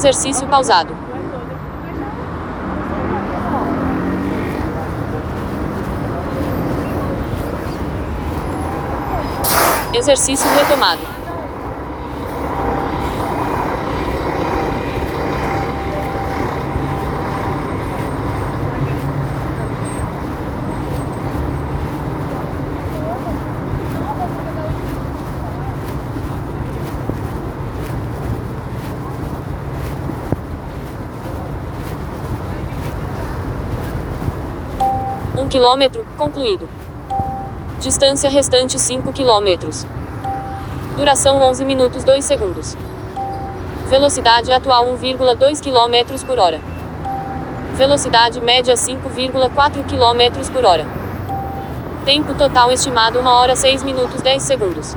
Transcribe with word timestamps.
Exercício 0.00 0.48
pausado. 0.48 0.94
Exercício 9.92 10.50
retomado. 10.58 11.19
Quilômetro, 35.50 36.06
concluído. 36.16 36.68
Distância 37.80 38.30
restante 38.30 38.78
5 38.78 39.12
quilômetros. 39.12 39.84
Duração 40.96 41.42
11 41.42 41.64
minutos 41.64 42.04
2 42.04 42.24
segundos. 42.24 42.76
Velocidade 43.88 44.52
atual 44.52 44.86
1,2 44.86 45.60
km 45.60 46.24
por 46.24 46.38
hora. 46.38 46.60
Velocidade 47.74 48.40
média 48.40 48.74
5,4 48.74 49.84
km 49.86 50.52
por 50.52 50.64
hora. 50.64 50.86
Tempo 52.04 52.32
total 52.34 52.70
estimado 52.70 53.18
1 53.18 53.26
hora 53.26 53.56
6 53.56 53.82
minutos 53.82 54.22
10 54.22 54.40
segundos. 54.40 54.94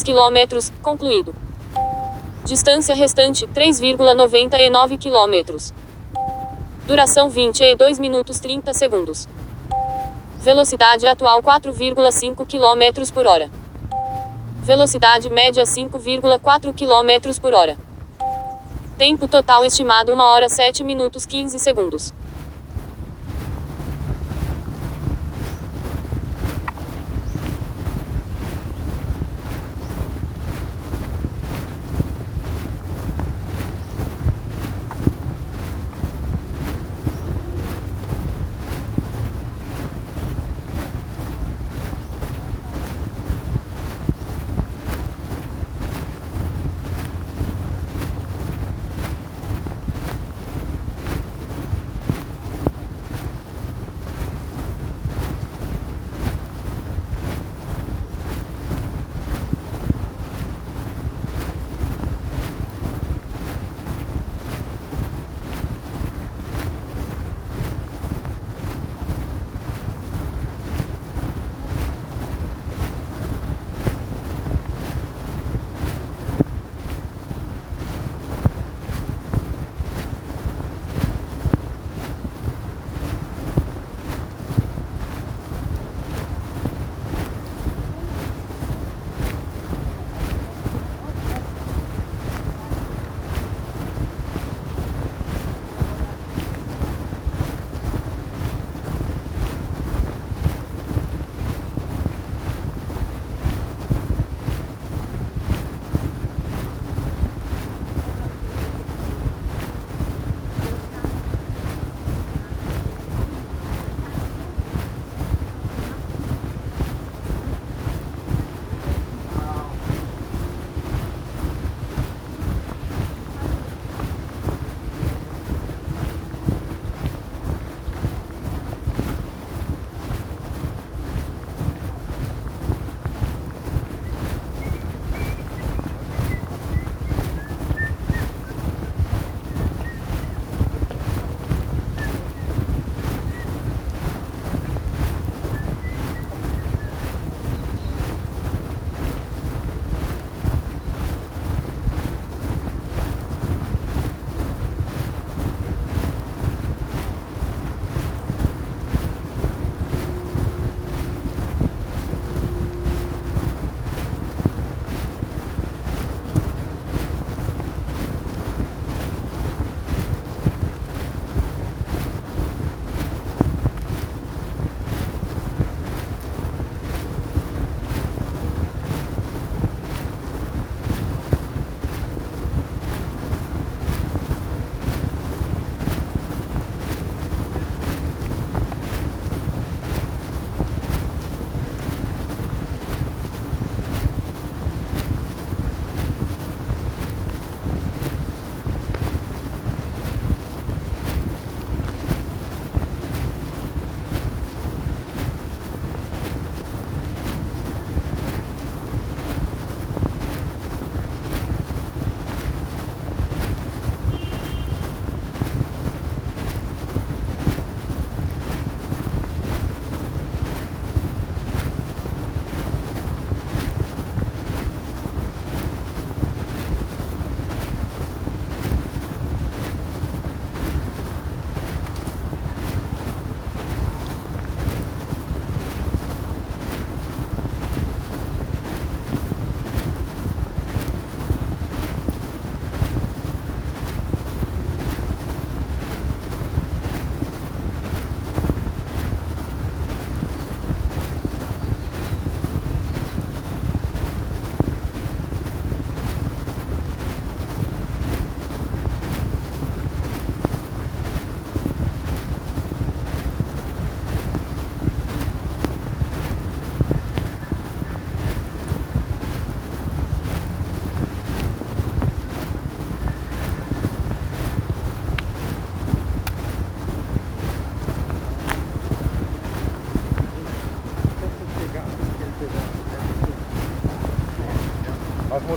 2 0.00 0.02
km, 0.02 0.72
concluído. 0.82 1.34
Distância 2.44 2.94
restante, 2.94 3.46
3,99 3.46 4.98
km. 4.98 5.72
Duração 6.86 7.28
22 7.28 7.98
minutos 7.98 8.40
30 8.40 8.72
segundos. 8.72 9.28
Velocidade 10.38 11.06
atual 11.06 11.42
4,5 11.42 12.46
km 12.46 13.12
por 13.12 13.26
hora. 13.26 13.50
Velocidade 14.62 15.28
média 15.28 15.64
5,4 15.64 16.72
km 16.72 17.40
por 17.40 17.54
hora. 17.54 17.76
Tempo 18.96 19.28
total 19.28 19.64
estimado 19.64 20.12
1 20.12 20.20
hora 20.20 20.48
7 20.48 20.82
minutos 20.82 21.26
15 21.26 21.58
segundos. 21.58 22.14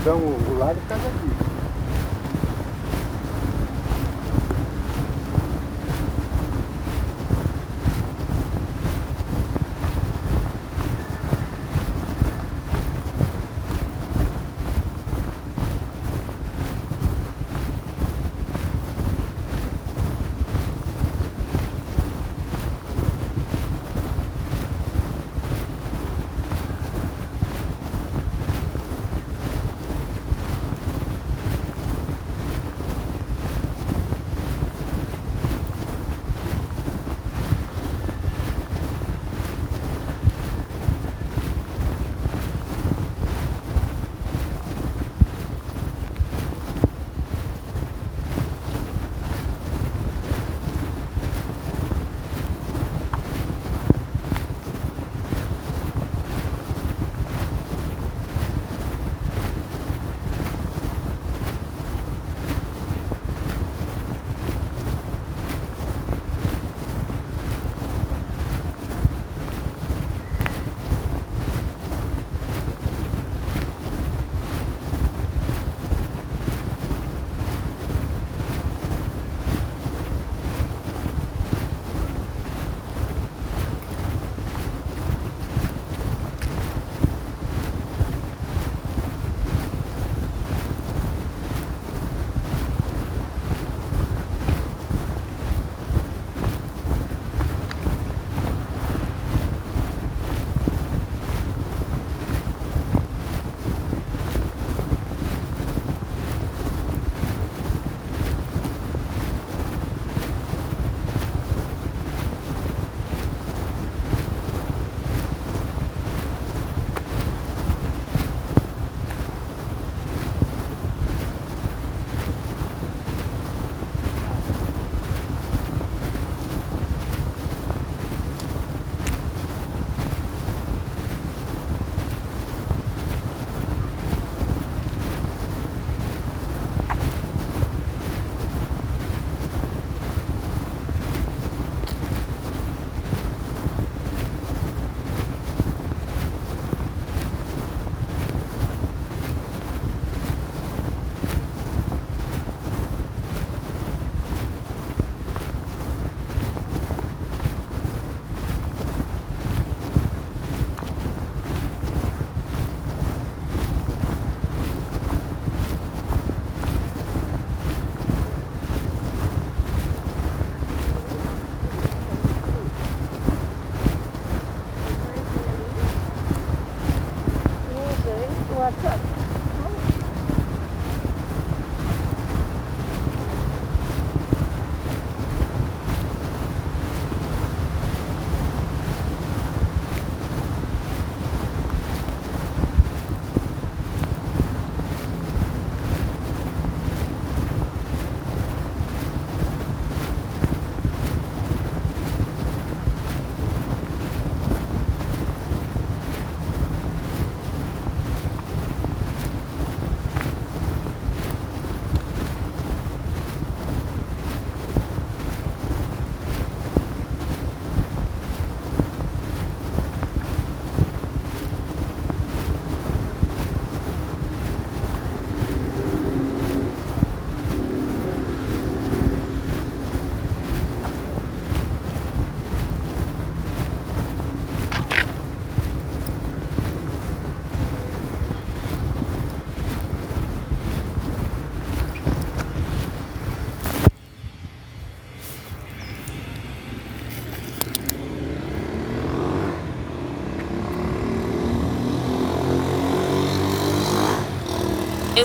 Mudamos 0.00 0.48
o 0.48 0.54
disso. 0.54 1.09